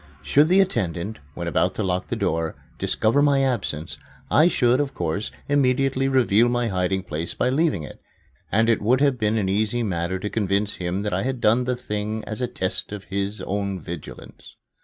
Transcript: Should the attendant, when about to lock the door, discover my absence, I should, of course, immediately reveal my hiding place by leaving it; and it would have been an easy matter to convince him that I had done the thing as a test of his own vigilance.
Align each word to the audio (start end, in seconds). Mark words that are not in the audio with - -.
Should 0.23 0.47
the 0.47 0.61
attendant, 0.61 1.19
when 1.35 1.47
about 1.47 1.75
to 1.75 1.83
lock 1.83 2.07
the 2.07 2.15
door, 2.15 2.55
discover 2.79 3.21
my 3.21 3.43
absence, 3.43 3.99
I 4.31 4.47
should, 4.47 4.79
of 4.79 4.95
course, 4.95 5.29
immediately 5.47 6.07
reveal 6.07 6.49
my 6.49 6.69
hiding 6.69 7.03
place 7.03 7.35
by 7.35 7.49
leaving 7.51 7.83
it; 7.83 8.01
and 8.51 8.67
it 8.67 8.81
would 8.81 8.99
have 9.01 9.19
been 9.19 9.37
an 9.37 9.47
easy 9.47 9.83
matter 9.83 10.17
to 10.17 10.27
convince 10.27 10.77
him 10.77 11.03
that 11.03 11.13
I 11.13 11.21
had 11.21 11.39
done 11.39 11.65
the 11.65 11.75
thing 11.75 12.23
as 12.25 12.41
a 12.41 12.47
test 12.47 12.91
of 12.91 13.03
his 13.13 13.41
own 13.41 13.79
vigilance. 13.79 14.55